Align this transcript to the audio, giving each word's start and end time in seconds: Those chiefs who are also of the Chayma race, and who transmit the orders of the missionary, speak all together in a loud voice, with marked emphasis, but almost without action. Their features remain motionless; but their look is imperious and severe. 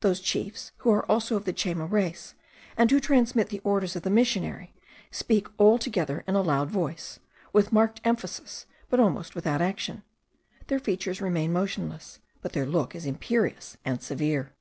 Those 0.00 0.18
chiefs 0.18 0.72
who 0.78 0.90
are 0.90 1.08
also 1.08 1.36
of 1.36 1.44
the 1.44 1.52
Chayma 1.52 1.86
race, 1.88 2.34
and 2.76 2.90
who 2.90 2.98
transmit 2.98 3.50
the 3.50 3.60
orders 3.60 3.94
of 3.94 4.02
the 4.02 4.10
missionary, 4.10 4.74
speak 5.12 5.46
all 5.58 5.78
together 5.78 6.24
in 6.26 6.34
a 6.34 6.42
loud 6.42 6.68
voice, 6.72 7.20
with 7.52 7.70
marked 7.72 8.00
emphasis, 8.02 8.66
but 8.88 8.98
almost 8.98 9.36
without 9.36 9.62
action. 9.62 10.02
Their 10.66 10.80
features 10.80 11.20
remain 11.20 11.52
motionless; 11.52 12.18
but 12.42 12.52
their 12.52 12.66
look 12.66 12.96
is 12.96 13.06
imperious 13.06 13.76
and 13.84 14.02
severe. 14.02 14.54